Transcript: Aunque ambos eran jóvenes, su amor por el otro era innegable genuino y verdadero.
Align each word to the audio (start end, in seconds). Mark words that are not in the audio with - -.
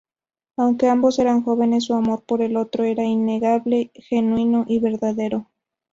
Aunque 0.57 0.87
ambos 0.89 1.19
eran 1.19 1.43
jóvenes, 1.43 1.83
su 1.83 1.93
amor 1.93 2.23
por 2.25 2.41
el 2.41 2.57
otro 2.57 2.83
era 2.85 3.03
innegable 3.03 3.91
genuino 3.93 4.65
y 4.67 4.79
verdadero. 4.79 5.47